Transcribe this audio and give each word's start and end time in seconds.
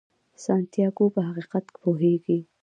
سانتیاګو 0.43 1.05
په 1.15 1.21
حقیقت 1.27 1.65
پوهیږي. 1.81 2.39